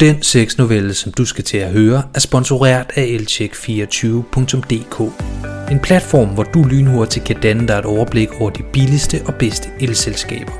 Den 0.00 0.22
sexnovelle, 0.22 0.94
som 0.94 1.12
du 1.12 1.24
skal 1.24 1.44
til 1.44 1.58
at 1.58 1.70
høre, 1.70 2.02
er 2.14 2.20
sponsoreret 2.20 2.86
af 2.96 3.02
elcheck24.dk. 3.02 5.12
En 5.70 5.80
platform, 5.80 6.28
hvor 6.28 6.42
du 6.42 6.62
lynhurtigt 6.62 7.24
kan 7.24 7.36
danne 7.42 7.68
dig 7.68 7.74
et 7.74 7.84
overblik 7.84 8.28
over 8.40 8.50
de 8.50 8.62
billigste 8.72 9.22
og 9.26 9.34
bedste 9.34 9.68
elselskaber. 9.80 10.52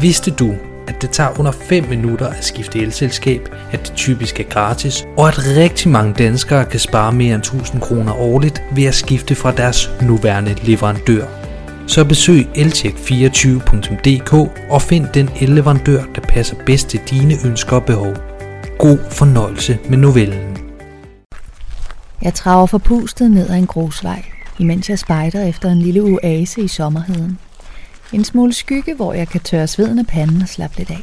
Vidste 0.00 0.30
du, 0.30 0.54
at 0.88 1.02
det 1.02 1.10
tager 1.10 1.38
under 1.38 1.52
5 1.52 1.88
minutter 1.88 2.26
at 2.26 2.44
skifte 2.44 2.78
elselskab, 2.78 3.48
at 3.72 3.86
det 3.86 3.92
typisk 3.96 4.40
er 4.40 4.44
gratis, 4.44 5.06
og 5.16 5.28
at 5.28 5.38
rigtig 5.38 5.90
mange 5.90 6.14
danskere 6.14 6.64
kan 6.64 6.80
spare 6.80 7.12
mere 7.12 7.34
end 7.34 7.42
1000 7.42 7.80
kroner 7.80 8.12
årligt 8.12 8.62
ved 8.74 8.84
at 8.84 8.94
skifte 8.94 9.34
fra 9.34 9.52
deres 9.52 9.90
nuværende 10.02 10.56
leverandør. 10.62 11.24
Så 11.86 12.04
besøg 12.04 12.46
elcheck24.dk 12.54 14.32
og 14.70 14.82
find 14.82 15.06
den 15.14 15.30
elleverandør, 15.40 16.02
der 16.14 16.20
passer 16.20 16.56
bedst 16.66 16.88
til 16.88 17.00
dine 17.10 17.34
ønsker 17.44 17.76
og 17.76 17.84
behov. 17.84 18.25
God 18.78 18.98
fornøjelse 19.10 19.78
med 19.88 19.98
novellen. 19.98 20.56
Jeg 22.22 22.34
traver 22.34 22.66
forpustet 22.66 23.30
ned 23.30 23.50
ad 23.50 23.56
en 23.56 23.66
grusvej, 23.66 24.24
imens 24.58 24.90
jeg 24.90 24.98
spejder 24.98 25.44
efter 25.44 25.70
en 25.70 25.82
lille 25.82 26.00
oase 26.00 26.60
i 26.60 26.68
sommerheden. 26.68 27.38
En 28.12 28.24
smule 28.24 28.52
skygge, 28.52 28.94
hvor 28.94 29.12
jeg 29.12 29.28
kan 29.28 29.40
tørre 29.40 29.66
sveden 29.66 29.98
af 29.98 30.06
panden 30.06 30.42
og 30.42 30.48
slappe 30.48 30.76
lidt 30.76 30.90
af. 30.90 31.02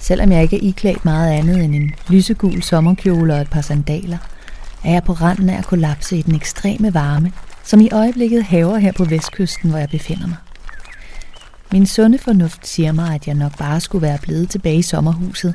Selvom 0.00 0.32
jeg 0.32 0.42
ikke 0.42 0.56
er 0.56 0.68
iklædt 0.68 1.04
meget 1.04 1.32
andet 1.32 1.64
end 1.64 1.74
en 1.74 1.94
lysegul 2.08 2.62
sommerkjole 2.62 3.34
og 3.34 3.40
et 3.40 3.50
par 3.50 3.60
sandaler, 3.60 4.18
er 4.84 4.92
jeg 4.92 5.04
på 5.04 5.12
randen 5.12 5.50
af 5.50 5.58
at 5.58 5.66
kollapse 5.66 6.16
i 6.16 6.22
den 6.22 6.34
ekstreme 6.34 6.94
varme, 6.94 7.32
som 7.64 7.80
i 7.80 7.90
øjeblikket 7.92 8.44
haver 8.44 8.78
her 8.78 8.92
på 8.92 9.04
vestkysten, 9.04 9.70
hvor 9.70 9.78
jeg 9.78 9.88
befinder 9.88 10.26
mig. 10.26 10.36
Min 11.72 11.86
sunde 11.86 12.18
fornuft 12.18 12.66
siger 12.66 12.92
mig, 12.92 13.14
at 13.14 13.26
jeg 13.26 13.34
nok 13.34 13.58
bare 13.58 13.80
skulle 13.80 14.02
være 14.02 14.18
blevet 14.22 14.50
tilbage 14.50 14.78
i 14.78 14.82
sommerhuset, 14.82 15.54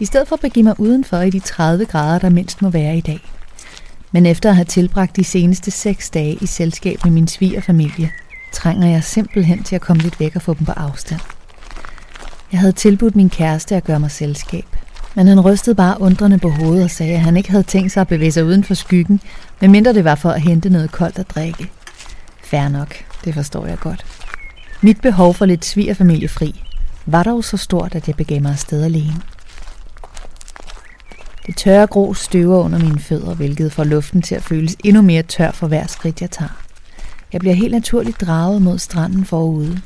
i 0.00 0.04
stedet 0.04 0.28
for 0.28 0.36
at 0.36 0.40
begive 0.40 0.62
mig 0.62 0.80
udenfor 0.80 1.20
i 1.20 1.30
de 1.30 1.40
30 1.40 1.84
grader, 1.84 2.18
der 2.18 2.30
mindst 2.30 2.62
må 2.62 2.70
være 2.70 2.96
i 2.96 3.00
dag. 3.00 3.20
Men 4.12 4.26
efter 4.26 4.48
at 4.48 4.56
have 4.56 4.64
tilbragt 4.64 5.16
de 5.16 5.24
seneste 5.24 5.70
seks 5.70 6.10
dage 6.10 6.38
i 6.40 6.46
selskab 6.46 7.04
med 7.04 7.12
min 7.12 7.28
svigerfamilie, 7.28 8.10
trænger 8.52 8.88
jeg 8.88 9.04
simpelthen 9.04 9.62
til 9.62 9.74
at 9.74 9.80
komme 9.80 10.02
lidt 10.02 10.20
væk 10.20 10.36
og 10.36 10.42
få 10.42 10.54
dem 10.54 10.66
på 10.66 10.72
afstand. 10.72 11.20
Jeg 12.52 12.60
havde 12.60 12.72
tilbudt 12.72 13.16
min 13.16 13.30
kæreste 13.30 13.76
at 13.76 13.84
gøre 13.84 14.00
mig 14.00 14.10
selskab, 14.10 14.64
men 15.14 15.26
han 15.26 15.40
rystede 15.40 15.76
bare 15.76 16.00
undrende 16.00 16.38
på 16.38 16.48
hovedet 16.48 16.84
og 16.84 16.90
sagde, 16.90 17.14
at 17.14 17.20
han 17.20 17.36
ikke 17.36 17.50
havde 17.50 17.64
tænkt 17.64 17.92
sig 17.92 18.00
at 18.00 18.08
bevæge 18.08 18.32
sig 18.32 18.44
uden 18.44 18.64
for 18.64 18.74
skyggen, 18.74 19.20
medmindre 19.60 19.92
det 19.92 20.04
var 20.04 20.14
for 20.14 20.30
at 20.30 20.42
hente 20.42 20.70
noget 20.70 20.92
koldt 20.92 21.18
at 21.18 21.30
drikke. 21.30 21.70
Fær 22.44 22.68
nok, 22.68 22.94
det 23.24 23.34
forstår 23.34 23.66
jeg 23.66 23.78
godt. 23.78 24.23
Mit 24.84 25.00
behov 25.00 25.34
for 25.34 25.46
lidt 25.46 25.64
svigerfamiliefri 25.64 26.64
var 27.06 27.22
dog 27.22 27.44
så 27.44 27.56
stort, 27.56 27.94
at 27.94 28.08
jeg 28.08 28.16
begav 28.16 28.42
mig 28.42 28.52
afsted 28.52 28.84
alene. 28.84 29.20
Det 31.46 31.56
tørre 31.56 31.86
grå 31.86 32.14
støver 32.14 32.58
under 32.58 32.78
mine 32.78 32.98
fødder, 32.98 33.34
hvilket 33.34 33.72
får 33.72 33.84
luften 33.84 34.22
til 34.22 34.34
at 34.34 34.42
føles 34.42 34.76
endnu 34.84 35.02
mere 35.02 35.22
tør 35.22 35.50
for 35.50 35.66
hver 35.66 35.86
skridt, 35.86 36.20
jeg 36.20 36.30
tager. 36.30 36.64
Jeg 37.32 37.40
bliver 37.40 37.54
helt 37.54 37.72
naturligt 37.72 38.20
draget 38.20 38.62
mod 38.62 38.78
stranden 38.78 39.24
forude, 39.24 39.80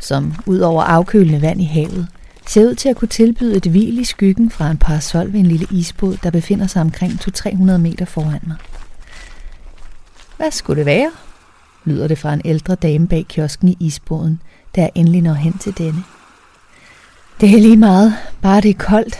som 0.00 0.34
ud 0.46 0.58
over 0.58 0.82
afkølende 0.82 1.42
vand 1.42 1.60
i 1.60 1.64
havet, 1.64 2.08
ser 2.46 2.66
ud 2.66 2.74
til 2.74 2.88
at 2.88 2.96
kunne 2.96 3.08
tilbyde 3.08 3.56
et 3.56 3.66
hvil 3.66 3.98
i 3.98 4.04
skyggen 4.04 4.50
fra 4.50 4.70
en 4.70 4.78
parasol 4.78 5.32
ved 5.32 5.40
en 5.40 5.46
lille 5.46 5.66
isbåd, 5.70 6.16
der 6.22 6.30
befinder 6.30 6.66
sig 6.66 6.82
omkring 6.82 7.12
200-300 7.12 7.76
meter 7.76 8.04
foran 8.04 8.40
mig. 8.46 8.56
Hvad 10.36 10.50
skulle 10.50 10.78
det 10.78 10.86
være? 10.86 11.10
Lyder 11.88 12.08
det 12.08 12.18
fra 12.18 12.34
en 12.34 12.42
ældre 12.44 12.74
dame 12.74 13.08
bag 13.08 13.26
kiosken 13.28 13.68
i 13.68 13.76
isbåden, 13.80 14.42
da 14.76 14.80
jeg 14.80 14.90
endelig 14.94 15.22
når 15.22 15.34
hen 15.34 15.58
til 15.58 15.78
denne. 15.78 16.04
Det 17.40 17.54
er 17.54 17.60
lige 17.60 17.76
meget, 17.76 18.14
bare 18.42 18.60
det 18.60 18.70
er 18.70 18.78
koldt, 18.78 19.18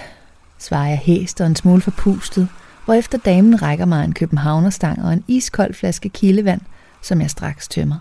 svarer 0.58 0.88
jeg 0.88 0.98
hæst 0.98 1.40
og 1.40 1.46
en 1.46 1.56
smule 1.56 1.80
forpustet, 1.80 2.48
efter 2.94 3.18
damen 3.18 3.62
rækker 3.62 3.84
mig 3.84 4.04
en 4.04 4.12
københavnerstang 4.12 5.04
og 5.04 5.12
en 5.12 5.24
iskold 5.28 5.74
flaske 5.74 6.08
kildevand, 6.08 6.60
som 7.02 7.20
jeg 7.20 7.30
straks 7.30 7.68
tømmer. 7.68 7.96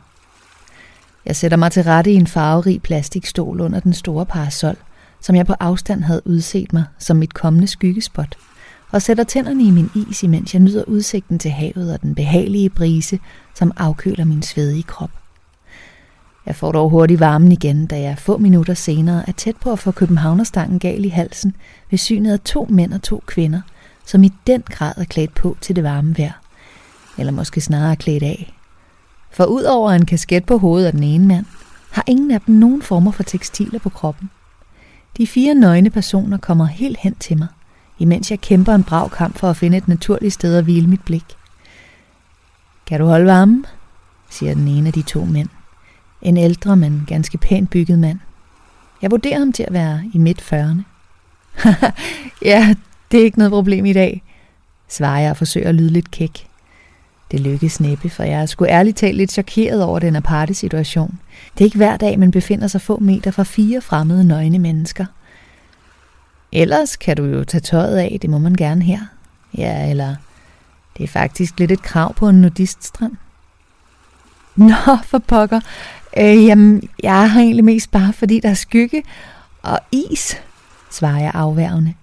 Jeg 1.25 1.35
sætter 1.35 1.57
mig 1.57 1.71
til 1.71 1.83
rette 1.83 2.11
i 2.11 2.15
en 2.15 2.27
farverig 2.27 2.81
plastikstol 2.81 3.61
under 3.61 3.79
den 3.79 3.93
store 3.93 4.25
parasol, 4.25 4.75
som 5.21 5.35
jeg 5.35 5.45
på 5.45 5.53
afstand 5.59 6.03
havde 6.03 6.27
udset 6.27 6.73
mig 6.73 6.83
som 6.99 7.17
mit 7.17 7.33
kommende 7.33 7.67
skyggespot, 7.67 8.37
og 8.91 9.01
sætter 9.01 9.23
tænderne 9.23 9.63
i 9.63 9.71
min 9.71 9.89
is, 9.95 10.23
imens 10.23 10.53
jeg 10.53 10.61
nyder 10.61 10.83
udsigten 10.83 11.39
til 11.39 11.51
havet 11.51 11.93
og 11.93 12.01
den 12.01 12.15
behagelige 12.15 12.69
brise, 12.69 13.19
som 13.55 13.71
afkøler 13.77 14.25
min 14.25 14.41
svedige 14.41 14.83
krop. 14.83 15.11
Jeg 16.45 16.55
får 16.55 16.71
dog 16.71 16.89
hurtigt 16.89 17.19
varmen 17.19 17.51
igen, 17.51 17.85
da 17.85 18.01
jeg 18.01 18.17
få 18.17 18.37
minutter 18.37 18.73
senere 18.73 19.23
er 19.27 19.31
tæt 19.31 19.55
på 19.55 19.71
at 19.71 19.79
få 19.79 19.91
københavnerstangen 19.91 20.79
gal 20.79 21.05
i 21.05 21.09
halsen 21.09 21.55
ved 21.89 21.97
synet 21.97 22.33
af 22.33 22.39
to 22.39 22.67
mænd 22.69 22.93
og 22.93 23.01
to 23.01 23.23
kvinder, 23.25 23.61
som 24.05 24.23
i 24.23 24.33
den 24.47 24.61
grad 24.61 24.93
er 24.97 25.03
klædt 25.03 25.33
på 25.35 25.57
til 25.61 25.75
det 25.75 25.83
varme 25.83 26.17
vejr. 26.17 26.41
Eller 27.17 27.31
måske 27.31 27.61
snarere 27.61 27.95
klædt 27.95 28.23
af. 28.23 28.53
For 29.31 29.45
udover 29.45 29.91
en 29.91 30.05
kasket 30.05 30.45
på 30.45 30.57
hovedet 30.57 30.85
af 30.85 30.91
den 30.91 31.03
ene 31.03 31.27
mand, 31.27 31.45
har 31.91 32.03
ingen 32.07 32.31
af 32.31 32.41
dem 32.41 32.55
nogen 32.55 32.81
former 32.81 33.11
for 33.11 33.23
tekstiler 33.23 33.79
på 33.79 33.89
kroppen. 33.89 34.29
De 35.17 35.27
fire 35.27 35.55
nøgne 35.55 35.89
personer 35.89 36.37
kommer 36.37 36.65
helt 36.65 36.97
hen 36.99 37.15
til 37.15 37.37
mig, 37.37 37.47
imens 37.99 38.31
jeg 38.31 38.41
kæmper 38.41 38.75
en 38.75 38.83
brav 38.83 39.09
kamp 39.09 39.37
for 39.37 39.49
at 39.49 39.57
finde 39.57 39.77
et 39.77 39.87
naturligt 39.87 40.33
sted 40.33 40.57
at 40.57 40.63
hvile 40.63 40.87
mit 40.87 41.01
blik. 41.01 41.25
Kan 42.85 42.99
du 42.99 43.05
holde 43.05 43.25
varmen? 43.25 43.65
siger 44.29 44.53
den 44.53 44.67
ene 44.67 44.87
af 44.87 44.93
de 44.93 45.01
to 45.01 45.25
mænd. 45.25 45.49
En 46.21 46.37
ældre, 46.37 46.75
men 46.77 47.03
ganske 47.07 47.37
pænt 47.37 47.69
bygget 47.69 47.99
mand. 47.99 48.19
Jeg 49.01 49.11
vurderer 49.11 49.39
ham 49.39 49.51
til 49.51 49.63
at 49.63 49.73
være 49.73 50.03
i 50.13 50.17
midt 50.17 50.41
40'erne. 50.41 50.81
ja, 52.51 52.75
det 53.11 53.19
er 53.19 53.23
ikke 53.23 53.37
noget 53.37 53.51
problem 53.51 53.85
i 53.85 53.93
dag, 53.93 54.23
svarer 54.89 55.19
jeg 55.19 55.31
og 55.31 55.37
forsøger 55.37 55.69
at 55.69 55.75
lyde 55.75 55.89
lidt 55.89 56.11
kæk. 56.11 56.47
Det 57.31 57.39
lykkes 57.39 57.79
næppe, 57.79 58.09
for 58.09 58.23
jeg 58.23 58.41
er 58.41 58.45
sgu 58.45 58.65
ærligt 58.65 58.97
talt 58.97 59.17
lidt 59.17 59.31
chokeret 59.31 59.83
over 59.83 59.99
den 59.99 60.15
aparte 60.15 60.53
situation. 60.53 61.19
Det 61.53 61.61
er 61.61 61.65
ikke 61.65 61.77
hver 61.77 61.97
dag, 61.97 62.19
man 62.19 62.31
befinder 62.31 62.67
sig 62.67 62.81
få 62.81 62.99
meter 62.99 63.31
fra 63.31 63.43
fire 63.43 63.81
fremmede 63.81 64.23
nøgne 64.23 64.59
mennesker. 64.59 65.05
Ellers 66.51 66.95
kan 66.95 67.17
du 67.17 67.25
jo 67.25 67.43
tage 67.43 67.61
tøjet 67.61 67.97
af, 67.97 68.17
det 68.21 68.29
må 68.29 68.37
man 68.37 68.55
gerne 68.55 68.83
her. 68.83 68.99
Ja, 69.57 69.89
eller 69.89 70.15
det 70.97 71.03
er 71.03 71.07
faktisk 71.07 71.59
lidt 71.59 71.71
et 71.71 71.81
krav 71.81 72.13
på 72.13 72.29
en 72.29 72.41
nudiststrand. 72.41 73.13
Nå, 74.55 74.97
for 75.03 75.17
pokker. 75.17 75.59
Øh, 76.17 76.45
jamen, 76.45 76.89
jeg 77.03 77.31
har 77.31 77.41
egentlig 77.41 77.65
mest 77.65 77.91
bare, 77.91 78.13
fordi 78.13 78.39
der 78.39 78.49
er 78.49 78.53
skygge 78.53 79.03
og 79.61 79.79
is, 79.91 80.41
svarer 80.91 81.19
jeg 81.19 81.31
afværgende. 81.33 81.93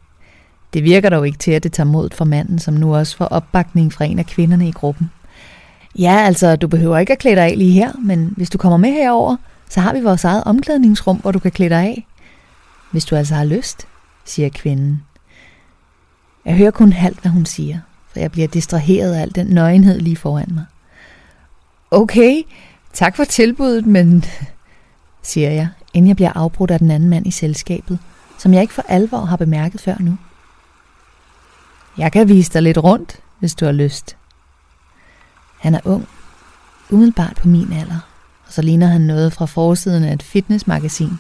Det 0.75 0.85
virker 0.85 1.11
dog 1.11 1.27
ikke 1.27 1.39
til, 1.39 1.51
at 1.51 1.63
det 1.63 1.73
tager 1.73 1.87
modet 1.87 2.15
for 2.15 2.25
manden, 2.25 2.59
som 2.59 2.75
nu 2.75 2.97
også 2.97 3.17
får 3.17 3.25
opbakning 3.25 3.93
fra 3.93 4.05
en 4.05 4.19
af 4.19 4.27
kvinderne 4.27 4.69
i 4.69 4.73
gruppen. 4.73 5.11
Ja, 5.99 6.17
altså, 6.17 6.57
du 6.57 6.69
behøver 6.69 6.99
ikke 6.99 7.13
at 7.13 7.19
klæde 7.19 7.37
dig 7.37 7.45
af 7.45 7.59
lige 7.59 7.73
her, 7.73 7.93
men 8.03 8.35
hvis 8.37 8.51
du 8.51 8.59
kommer 8.59 8.77
med 8.77 8.93
herover, 8.93 9.37
så 9.69 9.81
har 9.81 9.93
vi 9.93 10.01
vores 10.01 10.25
eget 10.25 10.45
omklædningsrum, 10.45 11.17
hvor 11.17 11.33
du 11.33 11.39
kan 11.39 11.51
klæde 11.51 11.71
dig 11.71 11.83
af. 11.83 12.07
Hvis 12.91 13.05
du 13.05 13.17
altså 13.17 13.35
har 13.35 13.45
lyst, 13.45 13.87
siger 14.25 14.49
kvinden. 14.49 15.03
Jeg 16.45 16.57
hører 16.57 16.71
kun 16.71 16.93
halvt, 16.93 17.21
hvad 17.21 17.31
hun 17.31 17.47
siger, 17.47 17.81
for 18.13 18.21
jeg 18.21 18.33
bliver 18.33 18.49
distraheret 18.49 19.15
af 19.15 19.23
al 19.23 19.35
den 19.35 19.47
nøgenhed 19.47 20.01
lige 20.01 20.17
foran 20.17 20.51
mig. 20.55 20.65
Okay, 21.91 22.43
tak 22.93 23.17
for 23.17 23.25
tilbuddet, 23.25 23.87
men... 23.87 24.25
siger 25.23 25.51
jeg, 25.51 25.69
inden 25.95 26.09
jeg 26.09 26.17
bliver 26.17 26.33
afbrudt 26.35 26.71
af 26.71 26.79
den 26.79 26.91
anden 26.91 27.11
mand 27.11 27.27
i 27.27 27.31
selskabet, 27.31 27.99
som 28.39 28.55
jeg 28.55 28.63
ikke 28.63 28.75
for 28.75 28.85
alvor 28.89 29.19
har 29.19 29.37
bemærket 29.37 29.81
før 29.81 29.97
nu. 30.01 30.19
Jeg 31.99 32.13
kan 32.13 32.29
vise 32.29 32.53
dig 32.53 32.63
lidt 32.63 32.79
rundt, 32.79 33.21
hvis 33.39 33.55
du 33.55 33.65
har 33.65 33.73
lyst. 33.73 34.17
Han 35.61 35.75
er 35.75 35.81
ung, 35.85 36.09
umiddelbart 36.91 37.37
på 37.37 37.49
min 37.49 37.73
alder, 37.73 38.09
og 38.47 38.53
så 38.53 38.63
ligner 38.63 38.87
han 38.87 39.01
noget 39.01 39.33
fra 39.33 39.47
forsiden 39.47 40.05
af 40.05 40.13
et 40.13 40.23
fitnessmagasin. 40.23 41.19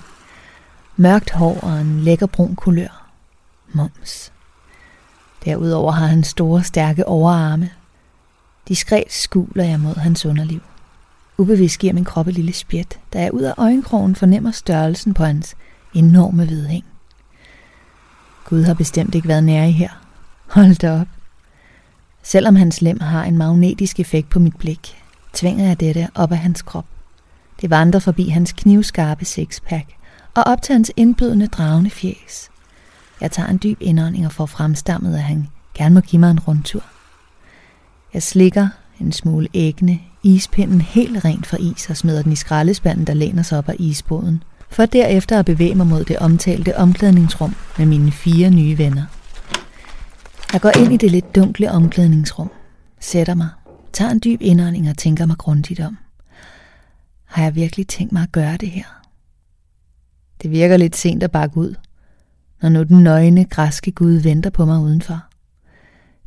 Mørkt 0.96 1.30
hår 1.30 1.60
og 1.62 1.80
en 1.80 2.00
lækker 2.00 2.26
brun 2.26 2.56
kulør. 2.56 3.10
Moms. 3.72 4.32
Derudover 5.44 5.92
har 5.92 6.06
han 6.06 6.24
store, 6.24 6.64
stærke 6.64 7.08
overarme. 7.08 7.70
Diskret 8.68 9.12
skuler 9.12 9.64
jeg 9.64 9.80
mod 9.80 9.94
hans 9.94 10.26
underliv. 10.26 10.60
Ubevidst 11.38 11.78
giver 11.78 11.92
min 11.92 12.04
krop 12.04 12.28
et 12.28 12.34
lille 12.34 12.52
spjæt, 12.52 12.98
da 13.12 13.22
jeg 13.22 13.34
ud 13.34 13.42
af 13.42 13.54
øjenkrogen 13.56 14.14
fornemmer 14.14 14.50
størrelsen 14.50 15.14
på 15.14 15.24
hans 15.24 15.56
enorme 15.94 16.48
vedhæng. 16.48 16.84
Gud 18.44 18.62
har 18.62 18.74
bestemt 18.74 19.14
ikke 19.14 19.28
været 19.28 19.44
nære 19.44 19.70
her. 19.70 19.90
Hold 20.46 20.76
da 20.76 21.00
op. 21.00 21.08
Selvom 22.22 22.56
hans 22.56 22.82
lem 22.82 23.00
har 23.00 23.24
en 23.24 23.38
magnetisk 23.38 24.00
effekt 24.00 24.30
på 24.30 24.38
mit 24.38 24.56
blik, 24.56 25.02
tvinger 25.32 25.66
jeg 25.66 25.80
dette 25.80 26.08
op 26.14 26.32
af 26.32 26.38
hans 26.38 26.62
krop. 26.62 26.86
Det 27.60 27.70
vandrer 27.70 28.00
forbi 28.00 28.28
hans 28.28 28.52
knivskarpe 28.52 29.24
sixpack 29.24 29.86
og 30.34 30.42
op 30.46 30.62
til 30.62 30.72
hans 30.72 30.92
indbydende 30.96 31.46
dragende 31.46 31.90
fjes. 31.90 32.50
Jeg 33.20 33.30
tager 33.30 33.48
en 33.48 33.60
dyb 33.62 33.78
indånding 33.80 34.26
og 34.26 34.32
får 34.32 34.46
fremstammet, 34.46 35.14
at 35.14 35.22
han 35.22 35.48
gerne 35.74 35.94
må 35.94 36.00
give 36.00 36.20
mig 36.20 36.30
en 36.30 36.40
rundtur. 36.40 36.82
Jeg 38.14 38.22
slikker 38.22 38.68
en 39.00 39.12
smule 39.12 39.48
ægne 39.54 40.00
ispinden 40.22 40.80
helt 40.80 41.24
rent 41.24 41.46
fra 41.46 41.56
is 41.60 41.90
og 41.90 41.96
smider 41.96 42.22
den 42.22 42.32
i 42.32 42.36
skraldespanden, 42.36 43.06
der 43.06 43.14
læner 43.14 43.42
sig 43.42 43.58
op 43.58 43.68
af 43.68 43.76
isbåden, 43.78 44.42
for 44.70 44.86
derefter 44.86 45.38
at 45.38 45.44
bevæge 45.44 45.74
mig 45.74 45.86
mod 45.86 46.04
det 46.04 46.18
omtalte 46.18 46.76
omklædningsrum 46.76 47.54
med 47.78 47.86
mine 47.86 48.12
fire 48.12 48.50
nye 48.50 48.78
venner. 48.78 49.04
Jeg 50.52 50.60
går 50.60 50.76
ind 50.78 50.92
i 50.92 50.96
det 50.96 51.10
lidt 51.10 51.34
dunkle 51.34 51.70
omklædningsrum, 51.70 52.50
sætter 53.00 53.34
mig, 53.34 53.48
tager 53.92 54.10
en 54.10 54.20
dyb 54.24 54.40
indånding 54.42 54.90
og 54.90 54.98
tænker 54.98 55.26
mig 55.26 55.36
grundigt 55.38 55.80
om. 55.80 55.98
Har 57.24 57.42
jeg 57.42 57.54
virkelig 57.54 57.88
tænkt 57.88 58.12
mig 58.12 58.22
at 58.22 58.32
gøre 58.32 58.56
det 58.56 58.70
her? 58.70 59.03
Det 60.44 60.52
virker 60.52 60.76
lidt 60.76 60.96
sent 60.96 61.22
at 61.22 61.30
bakke 61.30 61.56
ud, 61.56 61.74
når 62.62 62.68
nu 62.68 62.82
den 62.82 63.02
nøgne, 63.02 63.44
græske 63.44 63.92
gud 63.92 64.12
venter 64.12 64.50
på 64.50 64.64
mig 64.64 64.78
udenfor. 64.78 65.20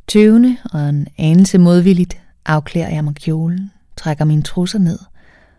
Tøvende 0.06 0.56
og 0.72 0.88
en 0.88 1.08
anelse 1.18 1.58
modvilligt 1.58 2.20
afklærer 2.46 2.94
jeg 2.94 3.04
mig 3.04 3.14
kjolen, 3.14 3.70
trækker 3.96 4.24
mine 4.24 4.42
trusser 4.42 4.78
ned 4.78 4.98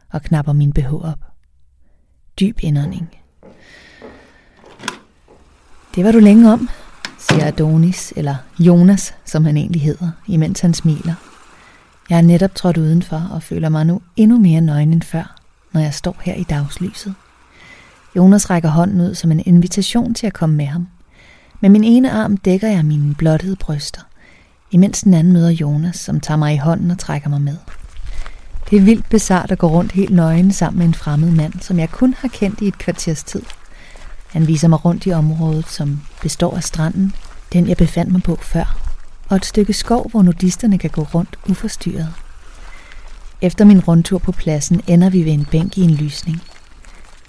og 0.09 0.21
knapper 0.21 0.53
min 0.53 0.73
BH 0.73 0.93
op. 0.93 1.19
Dyb 2.39 2.59
indånding. 2.61 3.09
Det 5.95 6.05
var 6.05 6.11
du 6.11 6.19
længe 6.19 6.51
om, 6.51 6.69
siger 7.19 7.45
Adonis, 7.45 8.13
eller 8.15 8.35
Jonas, 8.59 9.15
som 9.25 9.45
han 9.45 9.57
egentlig 9.57 9.81
hedder, 9.81 10.11
imens 10.27 10.59
han 10.59 10.73
smiler. 10.73 11.15
Jeg 12.09 12.17
er 12.17 12.21
netop 12.21 12.55
trådt 12.55 12.77
udenfor 12.77 13.29
og 13.31 13.43
føler 13.43 13.69
mig 13.69 13.85
nu 13.85 14.01
endnu 14.15 14.39
mere 14.39 14.61
nøgen 14.61 14.93
end 14.93 15.01
før, 15.01 15.35
når 15.71 15.81
jeg 15.81 15.93
står 15.93 16.17
her 16.21 16.33
i 16.33 16.43
dagslyset. 16.43 17.15
Jonas 18.15 18.49
rækker 18.49 18.69
hånden 18.69 19.01
ud 19.01 19.15
som 19.15 19.31
en 19.31 19.43
invitation 19.45 20.13
til 20.13 20.27
at 20.27 20.33
komme 20.33 20.55
med 20.55 20.65
ham. 20.65 20.87
Med 21.61 21.69
min 21.69 21.83
ene 21.83 22.11
arm 22.11 22.37
dækker 22.37 22.67
jeg 22.67 22.85
mine 22.85 23.15
blottede 23.15 23.55
bryster, 23.55 24.01
imens 24.71 25.01
den 25.01 25.13
anden 25.13 25.33
møder 25.33 25.49
Jonas, 25.49 25.95
som 25.95 26.19
tager 26.19 26.37
mig 26.37 26.53
i 26.53 26.57
hånden 26.57 26.91
og 26.91 26.99
trækker 26.99 27.29
mig 27.29 27.41
med. 27.41 27.57
Det 28.69 28.77
er 28.77 28.81
vildt 28.81 29.09
bizart 29.09 29.51
at 29.51 29.57
gå 29.57 29.67
rundt 29.67 29.91
helt 29.91 30.15
nøgen 30.15 30.51
sammen 30.51 30.77
med 30.77 30.85
en 30.85 30.93
fremmed 30.93 31.31
mand, 31.31 31.53
som 31.61 31.79
jeg 31.79 31.89
kun 31.89 32.15
har 32.17 32.27
kendt 32.27 32.61
i 32.61 32.67
et 32.67 32.77
kvarters 32.77 33.23
tid. 33.23 33.41
Han 34.27 34.47
viser 34.47 34.67
mig 34.67 34.85
rundt 34.85 35.05
i 35.05 35.11
området, 35.11 35.67
som 35.67 36.01
består 36.21 36.55
af 36.55 36.63
stranden, 36.63 37.13
den 37.53 37.67
jeg 37.67 37.77
befandt 37.77 38.11
mig 38.11 38.23
på 38.23 38.37
før, 38.41 38.77
og 39.29 39.35
et 39.35 39.45
stykke 39.45 39.73
skov, 39.73 40.09
hvor 40.09 40.21
nudisterne 40.21 40.77
kan 40.77 40.89
gå 40.89 41.01
rundt 41.01 41.39
uforstyrret. 41.49 42.13
Efter 43.41 43.65
min 43.65 43.79
rundtur 43.79 44.17
på 44.17 44.31
pladsen 44.31 44.81
ender 44.87 45.09
vi 45.09 45.25
ved 45.25 45.31
en 45.31 45.45
bænk 45.45 45.77
i 45.77 45.81
en 45.81 45.91
lysning. 45.91 46.41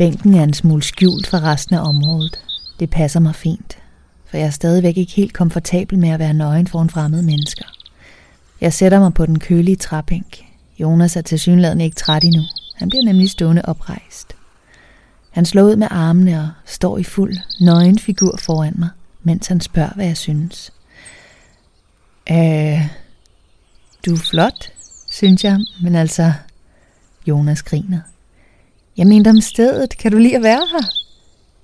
Bænken 0.01 0.35
er 0.35 0.43
en 0.43 0.53
smule 0.53 0.83
skjult 0.83 1.27
fra 1.27 1.39
resten 1.39 1.77
af 1.77 1.89
området. 1.89 2.45
Det 2.81 2.91
passer 2.91 3.21
mig 3.21 3.35
fint, 3.35 3.79
for 4.27 4.37
jeg 4.37 4.47
er 4.47 4.51
stadigvæk 4.51 4.97
ikke 4.97 5.13
helt 5.13 5.33
komfortabel 5.33 5.99
med 5.99 6.09
at 6.09 6.19
være 6.19 6.35
nøgen 6.35 6.67
foran 6.67 6.91
fremmede 6.91 7.23
mennesker. 7.23 7.65
Jeg 8.61 8.73
sætter 8.73 9.01
mig 9.01 9.15
på 9.15 9.27
den 9.27 9.39
kølige 9.39 9.77
træbænk. 9.77 10.45
Jonas 10.79 11.17
er 11.17 11.21
tilsyneladende 11.21 11.85
ikke 11.85 11.95
træt 11.95 12.25
endnu. 12.25 12.43
Han 12.75 12.89
bliver 12.89 13.05
nemlig 13.05 13.31
stående 13.31 13.63
oprejst. 13.65 14.37
Han 15.31 15.45
slår 15.45 15.63
ud 15.63 15.77
med 15.77 15.89
armene 15.91 16.41
og 16.41 16.49
står 16.67 16.99
i 16.99 17.05
fuld 17.05 17.37
nøgen 17.61 17.99
figur 17.99 18.37
foran 18.37 18.75
mig, 18.79 18.89
mens 19.23 19.47
han 19.47 19.61
spørger, 19.61 19.95
hvad 19.95 20.07
jeg 20.07 20.17
synes. 20.17 20.73
Øh, 22.31 22.89
du 24.07 24.15
er 24.15 24.19
flot, 24.31 24.73
synes 25.11 25.45
jeg, 25.45 25.59
men 25.83 25.95
altså... 25.95 26.33
Jonas 27.27 27.63
griner. 27.63 28.01
Jeg 28.97 29.07
mente 29.07 29.29
om 29.29 29.41
stedet, 29.41 29.99
kan 29.99 30.13
du 30.13 30.19
lige 30.19 30.37
at 30.37 30.43
være 30.43 30.67
her? 30.73 31.01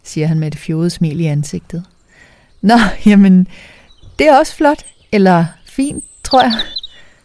siger 0.07 0.27
han 0.27 0.39
med 0.39 0.49
et 0.49 0.59
fjodet 0.59 0.93
smil 0.93 1.21
i 1.21 1.25
ansigtet. 1.25 1.85
Nå, 2.61 2.75
jamen, 3.07 3.49
det 4.19 4.29
er 4.29 4.39
også 4.39 4.55
flot, 4.55 4.85
eller 5.13 5.47
fint, 5.65 6.05
tror 6.25 6.43
jeg, 6.43 6.61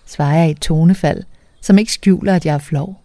svarer 0.05 0.37
jeg 0.37 0.47
i 0.47 0.51
et 0.51 0.59
tonefald, 0.59 1.23
som 1.61 1.77
ikke 1.77 1.93
skjuler, 1.93 2.35
at 2.35 2.45
jeg 2.45 2.53
er 2.53 2.59
flov. 2.59 3.01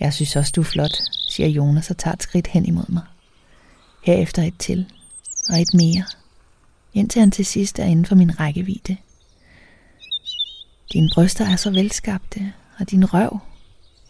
Jeg 0.00 0.12
synes 0.12 0.36
også, 0.36 0.52
du 0.56 0.60
er 0.60 0.64
flot, 0.64 0.96
siger 1.30 1.48
Jonas 1.48 1.90
og 1.90 1.98
tager 1.98 2.14
et 2.14 2.22
skridt 2.22 2.46
hen 2.46 2.66
imod 2.66 2.88
mig. 2.88 3.02
Herefter 4.02 4.42
et 4.42 4.58
til, 4.58 4.86
og 5.48 5.60
et 5.60 5.74
mere, 5.74 6.04
indtil 6.94 7.20
han 7.20 7.30
til 7.30 7.46
sidst 7.46 7.78
er 7.78 7.84
inden 7.84 8.06
for 8.06 8.14
min 8.14 8.40
rækkevidde. 8.40 8.96
Dine 10.92 11.08
bryster 11.14 11.46
er 11.46 11.56
så 11.56 11.70
velskabte, 11.70 12.52
og 12.78 12.90
din 12.90 13.14
røv, 13.14 13.38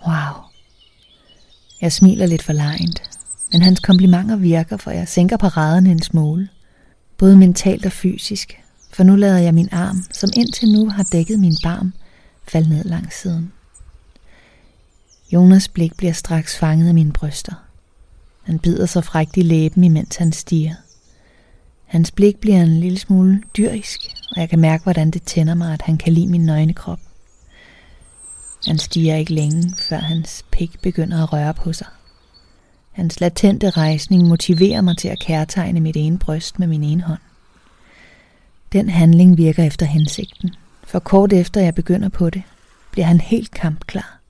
wow. 0.07 0.50
Jeg 1.81 1.93
smiler 1.93 2.27
lidt 2.27 2.43
for 2.43 2.53
lejent, 2.53 3.03
men 3.53 3.63
hans 3.63 3.81
komplimenter 3.81 4.37
virker, 4.37 4.77
for 4.77 4.91
jeg 4.91 5.09
sænker 5.09 5.37
paraderne 5.37 5.91
en 5.91 6.03
smule. 6.03 6.49
Både 7.19 7.37
mentalt 7.37 7.87
og 7.87 7.93
fysisk, 7.93 8.61
for 8.93 9.03
nu 9.03 9.17
lader 9.17 9.39
jeg 9.39 9.55
min 9.55 9.69
arm, 9.73 10.05
som 10.13 10.31
indtil 10.37 10.69
nu 10.73 10.91
har 10.91 11.03
dækket 11.03 11.41
min 11.41 11.57
barm, 11.63 11.93
falde 12.49 12.69
ned 12.69 12.85
langs 12.85 13.21
siden. 13.21 13.53
Jonas 15.33 15.69
blik 15.69 15.97
bliver 15.97 16.13
straks 16.13 16.57
fanget 16.57 16.89
af 16.89 16.95
mine 16.95 17.13
bryster. 17.13 17.55
Han 18.43 18.59
bider 18.59 18.87
sig 18.87 19.05
frægt 19.05 19.37
i 19.37 19.43
læben, 19.43 19.85
imens 19.85 20.17
han 20.17 20.33
stiger. 20.33 20.75
Hans 21.87 22.11
blik 22.11 22.37
bliver 22.37 22.63
en 22.63 22.81
lille 22.81 22.99
smule 22.99 23.43
dyrisk, 23.57 24.01
og 24.37 24.41
jeg 24.41 24.49
kan 24.49 24.59
mærke, 24.59 24.83
hvordan 24.83 25.11
det 25.11 25.23
tænder 25.23 25.55
mig, 25.55 25.73
at 25.73 25.83
han 25.83 25.99
kan 25.99 26.13
lide 26.13 26.27
min 26.27 26.45
nøgne 26.45 26.75
krop. 26.75 27.01
Han 28.67 28.79
stiger 28.79 29.17
ikke 29.17 29.35
længe, 29.35 29.75
før 29.77 29.99
hans 29.99 30.45
pik 30.51 30.83
begynder 30.83 31.23
at 31.23 31.33
røre 31.33 31.55
på 31.55 31.73
sig. 31.73 31.87
Hans 32.93 33.21
latente 33.21 33.71
rejsning 33.71 34.29
motiverer 34.29 34.81
mig 34.81 34.97
til 34.97 35.09
at 35.09 35.21
kærtegne 35.21 35.81
mit 35.81 35.97
ene 35.97 36.19
bryst 36.19 36.59
med 36.59 36.67
min 36.67 36.85
ene 36.85 37.03
hånd. 37.03 37.21
Den 38.73 38.89
handling 38.89 39.37
virker 39.37 39.65
efter 39.65 39.87
hensigten, 39.87 40.55
for 40.85 40.99
kort 40.99 41.33
efter 41.33 41.61
jeg 41.61 41.75
begynder 41.75 42.09
på 42.09 42.31
det, 42.31 42.43
bliver 42.91 43.07
han 43.07 43.21
helt 43.21 43.51
kampklar. 43.51 44.21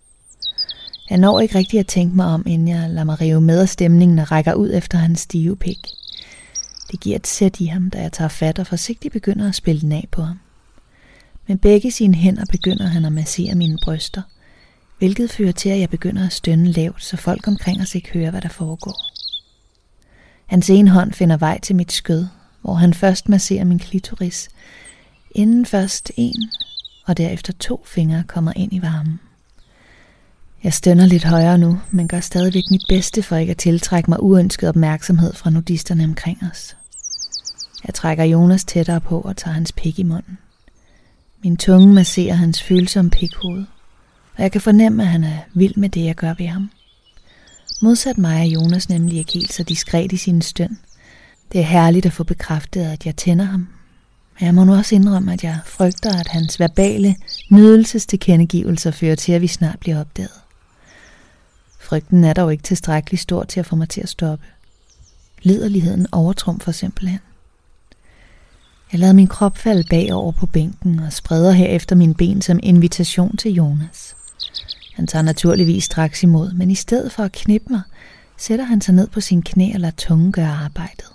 Jeg 1.10 1.18
når 1.18 1.40
ikke 1.40 1.58
rigtig 1.58 1.80
at 1.80 1.86
tænke 1.86 2.16
mig 2.16 2.26
om, 2.26 2.42
inden 2.46 2.68
jeg 2.68 2.90
lader 2.90 3.04
mig 3.04 3.20
rive 3.20 3.40
med 3.40 3.60
af 3.60 3.68
stemningen 3.68 4.18
og 4.18 4.30
rækker 4.30 4.54
ud 4.54 4.70
efter 4.74 4.98
hans 4.98 5.20
stive 5.20 5.56
pik. 5.56 5.78
Det 6.90 7.00
giver 7.00 7.16
et 7.16 7.26
sæt 7.26 7.60
i 7.60 7.66
ham, 7.66 7.90
da 7.90 8.02
jeg 8.02 8.12
tager 8.12 8.28
fat 8.28 8.58
og 8.58 8.66
forsigtigt 8.66 9.12
begynder 9.12 9.48
at 9.48 9.54
spille 9.54 9.80
den 9.80 9.92
af 9.92 10.08
på 10.10 10.22
ham. 10.22 10.38
Med 11.50 11.58
begge 11.58 11.90
sine 11.90 12.14
hænder 12.14 12.44
begynder 12.50 12.86
han 12.86 13.04
at 13.04 13.12
massere 13.12 13.54
mine 13.54 13.78
bryster, 13.84 14.22
hvilket 14.98 15.30
fører 15.30 15.52
til, 15.52 15.68
at 15.68 15.80
jeg 15.80 15.90
begynder 15.90 16.26
at 16.26 16.32
stønne 16.32 16.72
lavt, 16.72 17.04
så 17.04 17.16
folk 17.16 17.48
omkring 17.48 17.80
os 17.80 17.94
ikke 17.94 18.10
hører, 18.12 18.30
hvad 18.30 18.40
der 18.40 18.48
foregår. 18.48 19.10
Hans 20.46 20.70
ene 20.70 20.90
hånd 20.90 21.12
finder 21.12 21.36
vej 21.36 21.60
til 21.60 21.76
mit 21.76 21.92
skød, 21.92 22.26
hvor 22.62 22.74
han 22.74 22.94
først 22.94 23.28
masserer 23.28 23.64
min 23.64 23.78
klitoris, 23.78 24.48
inden 25.30 25.66
først 25.66 26.12
en 26.16 26.50
og 27.06 27.16
derefter 27.16 27.52
to 27.52 27.84
fingre 27.86 28.24
kommer 28.26 28.52
ind 28.56 28.72
i 28.72 28.82
varmen. 28.82 29.20
Jeg 30.64 30.74
stønner 30.74 31.06
lidt 31.06 31.24
højere 31.24 31.58
nu, 31.58 31.80
men 31.90 32.08
gør 32.08 32.20
stadigvæk 32.20 32.64
mit 32.70 32.84
bedste 32.88 33.22
for 33.22 33.36
ikke 33.36 33.50
at 33.50 33.58
tiltrække 33.58 34.10
mig 34.10 34.22
uønsket 34.22 34.68
opmærksomhed 34.68 35.34
fra 35.34 35.50
nudisterne 35.50 36.04
omkring 36.04 36.38
os. 36.52 36.76
Jeg 37.86 37.94
trækker 37.94 38.24
Jonas 38.24 38.64
tættere 38.64 39.00
på 39.00 39.20
og 39.20 39.36
tager 39.36 39.54
hans 39.54 39.72
pik 39.72 39.98
i 39.98 40.02
munden. 40.02 40.38
Min 41.42 41.56
tunge 41.56 41.94
masserer 41.94 42.34
hans 42.34 42.62
følsomme 42.62 43.10
pikhoved, 43.10 43.64
og 44.36 44.42
jeg 44.42 44.52
kan 44.52 44.60
fornemme, 44.60 45.02
at 45.02 45.08
han 45.08 45.24
er 45.24 45.38
vild 45.54 45.76
med 45.76 45.88
det, 45.88 46.04
jeg 46.04 46.14
gør 46.14 46.34
ved 46.38 46.46
ham. 46.46 46.70
Modsat 47.82 48.18
mig 48.18 48.40
er 48.40 48.44
Jonas 48.44 48.88
nemlig 48.88 49.18
ikke 49.18 49.32
helt 49.32 49.52
så 49.52 49.62
diskret 49.62 50.12
i 50.12 50.16
sin 50.16 50.42
støn. 50.42 50.78
Det 51.52 51.60
er 51.60 51.64
herligt 51.64 52.06
at 52.06 52.12
få 52.12 52.24
bekræftet, 52.24 52.80
at 52.80 53.06
jeg 53.06 53.16
tænder 53.16 53.44
ham. 53.44 53.68
Men 54.38 54.46
jeg 54.46 54.54
må 54.54 54.64
nu 54.64 54.74
også 54.74 54.94
indrømme, 54.94 55.32
at 55.32 55.44
jeg 55.44 55.58
frygter, 55.66 56.20
at 56.20 56.28
hans 56.28 56.60
verbale 56.60 57.16
nydelsestilkendegivelser 57.50 58.90
fører 58.90 59.14
til, 59.16 59.32
at 59.32 59.42
vi 59.42 59.46
snart 59.46 59.78
bliver 59.78 60.00
opdaget. 60.00 60.40
Frygten 61.80 62.24
er 62.24 62.32
dog 62.32 62.52
ikke 62.52 62.62
tilstrækkeligt 62.62 63.22
stor 63.22 63.44
til 63.44 63.60
at 63.60 63.66
få 63.66 63.76
mig 63.76 63.88
til 63.88 64.00
at 64.00 64.08
stoppe. 64.08 64.44
Liderligheden 65.42 66.06
overtrumfer 66.12 66.72
simpelthen. 66.72 67.20
Jeg 68.92 69.00
lader 69.00 69.12
min 69.12 69.26
krop 69.26 69.58
falde 69.58 69.84
bagover 69.90 70.32
på 70.32 70.46
bænken 70.46 70.98
og 70.98 71.12
spreder 71.12 71.52
herefter 71.52 71.96
mine 71.96 72.14
ben 72.14 72.42
som 72.42 72.60
invitation 72.62 73.36
til 73.36 73.52
Jonas. 73.52 74.16
Han 74.94 75.06
tager 75.06 75.22
naturligvis 75.22 75.84
straks 75.84 76.22
imod, 76.22 76.52
men 76.52 76.70
i 76.70 76.74
stedet 76.74 77.12
for 77.12 77.22
at 77.22 77.32
knippe 77.32 77.66
mig, 77.70 77.82
sætter 78.36 78.64
han 78.64 78.80
sig 78.80 78.94
ned 78.94 79.08
på 79.08 79.20
sin 79.20 79.42
knæ 79.42 79.70
og 79.74 79.80
lader 79.80 79.94
tungen 79.96 80.32
gøre 80.32 80.52
arbejdet. 80.52 81.06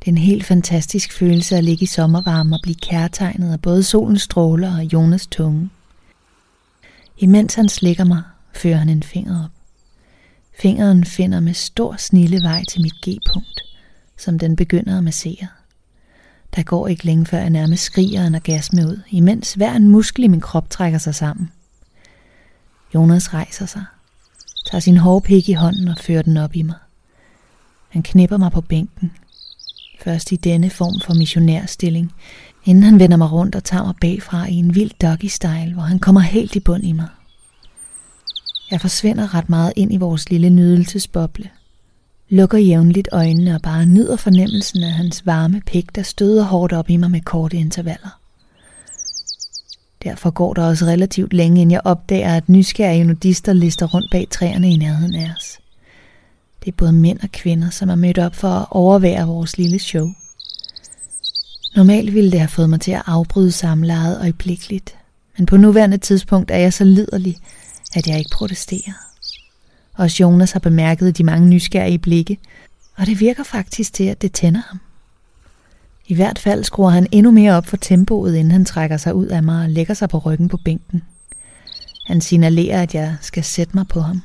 Det 0.00 0.06
er 0.06 0.12
en 0.12 0.18
helt 0.18 0.44
fantastisk 0.44 1.12
følelse 1.12 1.56
at 1.56 1.64
ligge 1.64 1.82
i 1.82 1.86
sommervarme 1.86 2.56
og 2.56 2.60
blive 2.62 2.74
kærtegnet 2.74 3.52
af 3.52 3.60
både 3.60 3.82
solens 3.82 4.22
stråler 4.22 4.76
og 4.76 4.84
Jonas 4.84 5.26
tunge. 5.26 5.70
Imens 7.18 7.54
han 7.54 7.68
slikker 7.68 8.04
mig, 8.04 8.22
fører 8.54 8.76
han 8.76 8.88
en 8.88 9.02
finger 9.02 9.44
op. 9.44 9.50
Fingeren 10.60 11.04
finder 11.04 11.40
med 11.40 11.54
stor 11.54 11.96
snille 11.98 12.42
vej 12.42 12.62
til 12.70 12.82
mit 12.82 12.94
G-punkt, 12.94 13.60
som 14.18 14.38
den 14.38 14.56
begynder 14.56 14.98
at 14.98 15.04
massere. 15.04 15.46
Der 16.56 16.62
går 16.62 16.88
ikke 16.88 17.06
længe 17.06 17.26
før 17.26 17.38
jeg 17.38 17.50
nærmest 17.50 17.82
skriger 17.82 18.26
en 18.26 18.34
orgasme 18.34 18.86
ud, 18.86 19.00
imens 19.10 19.54
hver 19.54 19.74
en 19.74 19.88
muskel 19.88 20.24
i 20.24 20.28
min 20.28 20.40
krop 20.40 20.70
trækker 20.70 20.98
sig 20.98 21.14
sammen. 21.14 21.50
Jonas 22.94 23.34
rejser 23.34 23.66
sig, 23.66 23.84
tager 24.70 24.80
sin 24.80 24.96
hårde 24.96 25.24
pik 25.24 25.48
i 25.48 25.52
hånden 25.52 25.88
og 25.88 25.96
fører 26.00 26.22
den 26.22 26.36
op 26.36 26.56
i 26.56 26.62
mig. 26.62 26.76
Han 27.88 28.02
knipper 28.02 28.36
mig 28.36 28.52
på 28.52 28.60
bænken, 28.60 29.12
først 30.00 30.32
i 30.32 30.36
denne 30.36 30.70
form 30.70 31.00
for 31.00 31.14
missionærstilling, 31.14 32.12
inden 32.64 32.84
han 32.84 32.98
vender 32.98 33.16
mig 33.16 33.32
rundt 33.32 33.54
og 33.54 33.64
tager 33.64 33.84
mig 33.84 33.94
bagfra 34.00 34.46
i 34.46 34.54
en 34.54 34.74
vild 34.74 34.90
doggy-style, 35.04 35.74
hvor 35.74 35.82
han 35.82 35.98
kommer 35.98 36.20
helt 36.20 36.56
i 36.56 36.60
bund 36.60 36.84
i 36.84 36.92
mig. 36.92 37.08
Jeg 38.70 38.80
forsvinder 38.80 39.34
ret 39.34 39.48
meget 39.48 39.72
ind 39.76 39.92
i 39.92 39.96
vores 39.96 40.30
lille 40.30 40.50
nydelsesboble 40.50 41.50
lukker 42.28 42.58
jævnligt 42.58 43.08
øjnene 43.12 43.54
og 43.54 43.62
bare 43.62 43.86
nyder 43.86 44.16
fornemmelsen 44.16 44.82
af 44.82 44.92
hans 44.92 45.26
varme 45.26 45.62
pik, 45.66 45.94
der 45.94 46.02
støder 46.02 46.44
hårdt 46.44 46.72
op 46.72 46.90
i 46.90 46.96
mig 46.96 47.10
med 47.10 47.20
korte 47.20 47.56
intervaller. 47.56 48.20
Derfor 50.02 50.30
går 50.30 50.54
der 50.54 50.66
også 50.66 50.84
relativt 50.84 51.32
længe, 51.32 51.60
inden 51.60 51.72
jeg 51.72 51.80
opdager, 51.84 52.36
at 52.36 52.48
nysgerrige 52.48 53.04
nudister 53.04 53.52
lister 53.52 53.86
rundt 53.86 54.10
bag 54.10 54.26
træerne 54.30 54.72
i 54.72 54.76
nærheden 54.76 55.14
af 55.14 55.32
os. 55.36 55.58
Det 56.64 56.68
er 56.68 56.76
både 56.76 56.92
mænd 56.92 57.20
og 57.22 57.28
kvinder, 57.32 57.70
som 57.70 57.88
er 57.88 57.94
mødt 57.94 58.18
op 58.18 58.34
for 58.34 58.48
at 58.48 58.66
overvære 58.70 59.26
vores 59.26 59.58
lille 59.58 59.78
show. 59.78 60.08
Normalt 61.76 62.14
ville 62.14 62.30
det 62.30 62.40
have 62.40 62.48
fået 62.48 62.70
mig 62.70 62.80
til 62.80 62.92
at 62.92 63.02
afbryde 63.06 63.52
samlejet 63.52 64.20
øjeblikkeligt, 64.20 64.94
men 65.36 65.46
på 65.46 65.56
nuværende 65.56 65.98
tidspunkt 65.98 66.50
er 66.50 66.56
jeg 66.56 66.72
så 66.72 66.84
liderlig, 66.84 67.36
at 67.94 68.06
jeg 68.06 68.18
ikke 68.18 68.30
protesterer. 68.34 69.07
Også 69.98 70.16
Jonas 70.22 70.52
har 70.52 70.60
bemærket 70.60 71.18
de 71.18 71.24
mange 71.24 71.48
nysgerrige 71.48 71.98
blikke, 71.98 72.38
og 72.96 73.06
det 73.06 73.20
virker 73.20 73.42
faktisk 73.42 73.92
til, 73.92 74.04
at 74.04 74.22
det 74.22 74.32
tænder 74.32 74.62
ham. 74.68 74.80
I 76.06 76.14
hvert 76.14 76.38
fald 76.38 76.64
skruer 76.64 76.90
han 76.90 77.06
endnu 77.12 77.30
mere 77.30 77.52
op 77.56 77.66
for 77.66 77.76
tempoet, 77.76 78.34
inden 78.34 78.50
han 78.50 78.64
trækker 78.64 78.96
sig 78.96 79.14
ud 79.14 79.26
af 79.26 79.42
mig 79.42 79.62
og 79.64 79.70
lægger 79.70 79.94
sig 79.94 80.08
på 80.08 80.18
ryggen 80.18 80.48
på 80.48 80.56
bænken. 80.56 81.02
Han 82.06 82.20
signalerer, 82.20 82.82
at 82.82 82.94
jeg 82.94 83.16
skal 83.20 83.44
sætte 83.44 83.76
mig 83.76 83.88
på 83.88 84.00
ham. 84.00 84.22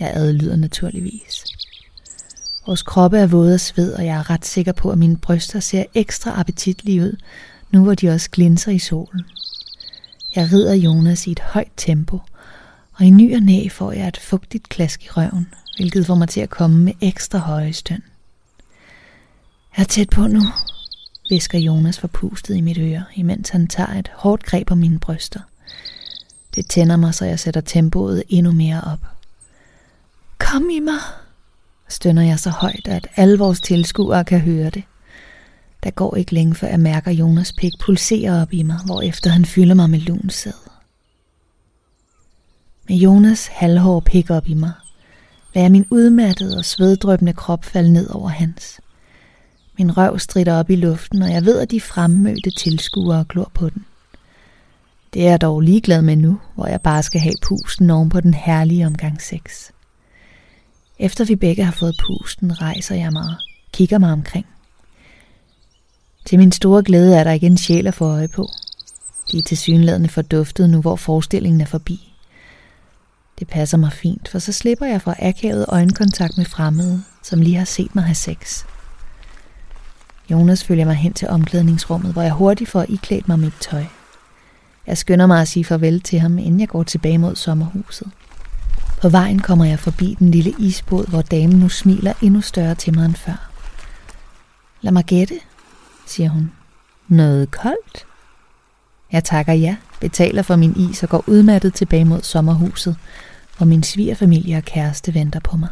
Jeg 0.00 0.10
adlyder 0.14 0.56
naturligvis. 0.56 1.44
Vores 2.66 2.82
kroppe 2.82 3.18
er 3.18 3.26
våde 3.26 3.54
af 3.54 3.60
sved, 3.60 3.92
og 3.92 4.06
jeg 4.06 4.16
er 4.16 4.30
ret 4.30 4.44
sikker 4.44 4.72
på, 4.72 4.90
at 4.90 4.98
mine 4.98 5.16
bryster 5.16 5.60
ser 5.60 5.84
ekstra 5.94 6.40
appetitlige 6.40 7.02
ud, 7.02 7.16
nu 7.70 7.84
hvor 7.84 7.94
de 7.94 8.08
også 8.08 8.30
glinser 8.30 8.72
i 8.72 8.78
solen. 8.78 9.24
Jeg 10.36 10.52
rider 10.52 10.74
Jonas 10.74 11.26
i 11.26 11.30
et 11.30 11.40
højt 11.40 11.72
tempo, 11.76 12.18
og 12.94 13.04
i 13.04 13.10
ny 13.10 13.36
og 13.36 13.42
næ 13.42 13.68
får 13.68 13.92
jeg 13.92 14.08
et 14.08 14.16
fugtigt 14.16 14.68
klask 14.68 15.04
i 15.04 15.08
røven, 15.08 15.48
hvilket 15.76 16.06
får 16.06 16.14
mig 16.14 16.28
til 16.28 16.40
at 16.40 16.50
komme 16.50 16.78
med 16.78 16.92
ekstra 17.00 17.38
høje 17.38 17.72
støn. 17.72 18.02
Jeg 19.76 19.82
er 19.82 19.86
tæt 19.86 20.10
på 20.10 20.26
nu, 20.26 20.40
visker 21.30 21.58
Jonas 21.58 21.98
forpustet 21.98 22.56
i 22.56 22.60
mit 22.60 22.78
øre, 22.78 23.04
imens 23.14 23.48
han 23.48 23.66
tager 23.66 23.98
et 23.98 24.10
hårdt 24.14 24.44
greb 24.44 24.70
om 24.70 24.78
mine 24.78 24.98
bryster. 24.98 25.40
Det 26.54 26.66
tænder 26.66 26.96
mig, 26.96 27.14
så 27.14 27.24
jeg 27.24 27.40
sætter 27.40 27.60
tempoet 27.60 28.22
endnu 28.28 28.52
mere 28.52 28.80
op. 28.80 29.00
Kom 30.38 30.70
i 30.70 30.80
mig, 30.80 30.98
stønner 31.88 32.22
jeg 32.22 32.38
så 32.38 32.50
højt, 32.50 32.88
at 32.88 33.06
alle 33.16 33.38
vores 33.38 33.60
tilskuere 33.60 34.24
kan 34.24 34.40
høre 34.40 34.70
det. 34.70 34.82
Der 35.82 35.90
går 35.90 36.16
ikke 36.16 36.34
længe, 36.34 36.54
før 36.54 36.68
jeg 36.68 36.80
mærker 36.80 37.10
Jonas 37.10 37.52
pik 37.52 37.72
pulsere 37.80 38.42
op 38.42 38.52
i 38.52 38.62
mig, 38.62 38.78
hvorefter 38.84 39.30
han 39.30 39.44
fylder 39.44 39.74
mig 39.74 39.90
med 39.90 39.98
lunsæd. 39.98 40.63
Med 42.88 42.96
Jonas 42.96 43.46
halvhår 43.46 44.00
pik 44.00 44.30
op 44.30 44.48
i 44.48 44.54
mig, 44.54 44.72
lader 45.54 45.68
min 45.68 45.86
udmattede 45.90 46.58
og 46.58 46.64
sveddrøbende 46.64 47.32
krop 47.32 47.64
falde 47.64 47.92
ned 47.92 48.10
over 48.10 48.28
hans. 48.28 48.80
Min 49.78 49.96
røv 49.96 50.18
strider 50.18 50.54
op 50.54 50.70
i 50.70 50.76
luften, 50.76 51.22
og 51.22 51.30
jeg 51.30 51.44
ved, 51.44 51.58
at 51.58 51.70
de 51.70 51.80
fremmødte 51.80 52.50
tilskuere 52.50 53.24
glor 53.28 53.50
på 53.54 53.68
den. 53.68 53.84
Det 55.14 55.26
er 55.26 55.30
jeg 55.30 55.40
dog 55.40 55.60
ligeglad 55.60 56.02
med 56.02 56.16
nu, 56.16 56.40
hvor 56.54 56.66
jeg 56.66 56.80
bare 56.80 57.02
skal 57.02 57.20
have 57.20 57.34
pusten 57.42 57.90
oven 57.90 58.08
på 58.08 58.20
den 58.20 58.34
herlige 58.34 58.86
omgang 58.86 59.22
6. 59.22 59.72
Efter 60.98 61.24
vi 61.24 61.36
begge 61.36 61.64
har 61.64 61.72
fået 61.72 62.00
pusten, 62.06 62.62
rejser 62.62 62.94
jeg 62.94 63.12
mig 63.12 63.22
og 63.22 63.36
kigger 63.72 63.98
mig 63.98 64.12
omkring. 64.12 64.46
Til 66.24 66.38
min 66.38 66.52
store 66.52 66.82
glæde 66.82 67.16
er 67.16 67.24
der 67.24 67.32
igen 67.32 67.56
sjæler 67.58 67.90
for 67.90 68.06
øje 68.06 68.28
på. 68.28 68.48
De 69.32 69.38
er 69.38 69.42
tilsyneladende 69.42 70.08
forduftet 70.08 70.70
nu, 70.70 70.80
hvor 70.80 70.96
forestillingen 70.96 71.60
er 71.60 71.66
forbi. 71.66 72.13
Det 73.38 73.48
passer 73.48 73.78
mig 73.78 73.92
fint, 73.92 74.28
for 74.28 74.38
så 74.38 74.52
slipper 74.52 74.86
jeg 74.86 75.02
fra 75.02 75.14
akavet 75.18 75.66
øjenkontakt 75.68 76.36
med 76.36 76.44
fremmede, 76.44 77.04
som 77.22 77.40
lige 77.40 77.56
har 77.56 77.64
set 77.64 77.94
mig 77.94 78.04
have 78.04 78.14
sex. 78.14 78.64
Jonas 80.30 80.64
følger 80.64 80.84
mig 80.84 80.94
hen 80.94 81.12
til 81.12 81.28
omklædningsrummet, 81.28 82.12
hvor 82.12 82.22
jeg 82.22 82.32
hurtigt 82.32 82.70
får 82.70 82.84
iklædt 82.88 83.28
mig 83.28 83.38
mit 83.38 83.54
tøj. 83.60 83.84
Jeg 84.86 84.98
skynder 84.98 85.26
mig 85.26 85.40
at 85.40 85.48
sige 85.48 85.64
farvel 85.64 86.00
til 86.00 86.20
ham, 86.20 86.38
inden 86.38 86.60
jeg 86.60 86.68
går 86.68 86.82
tilbage 86.82 87.18
mod 87.18 87.36
sommerhuset. 87.36 88.10
På 89.00 89.08
vejen 89.08 89.38
kommer 89.38 89.64
jeg 89.64 89.78
forbi 89.78 90.16
den 90.18 90.30
lille 90.30 90.54
isbåd, 90.58 91.06
hvor 91.06 91.22
damen 91.22 91.58
nu 91.58 91.68
smiler 91.68 92.12
endnu 92.22 92.40
større 92.40 92.74
til 92.74 92.94
mig 92.94 93.04
end 93.04 93.14
før. 93.14 93.50
Lad 94.80 94.92
mig 94.92 95.04
gætte, 95.04 95.34
siger 96.06 96.28
hun. 96.28 96.52
Noget 97.08 97.50
koldt? 97.50 98.06
Jeg 99.14 99.24
takker 99.24 99.52
ja, 99.52 99.76
betaler 100.00 100.42
for 100.42 100.56
min 100.56 100.74
is 100.76 101.02
og 101.02 101.08
går 101.08 101.24
udmattet 101.26 101.74
tilbage 101.74 102.04
mod 102.04 102.22
sommerhuset, 102.22 102.96
hvor 103.56 103.66
min 103.66 103.82
svigerfamilie 103.82 104.56
og 104.56 104.62
kæreste 104.62 105.14
venter 105.14 105.40
på 105.40 105.56
mig. 105.56 105.68